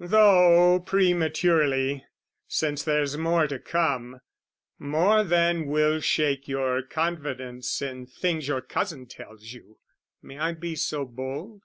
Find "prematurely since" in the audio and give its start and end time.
0.80-2.82